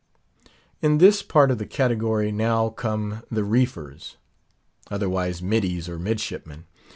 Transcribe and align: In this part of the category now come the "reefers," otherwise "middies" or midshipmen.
In 0.81 0.97
this 0.97 1.21
part 1.21 1.51
of 1.51 1.59
the 1.59 1.65
category 1.67 2.31
now 2.31 2.69
come 2.69 3.21
the 3.29 3.43
"reefers," 3.43 4.17
otherwise 4.89 5.43
"middies" 5.43 5.87
or 5.87 5.99
midshipmen. 5.99 6.65